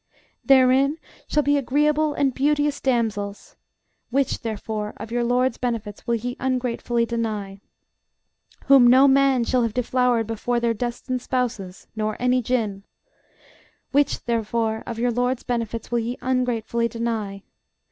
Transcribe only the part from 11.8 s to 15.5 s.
nor any Jinn. Which, therefore, of your LORD'S